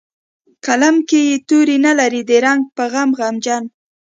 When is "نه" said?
1.85-1.91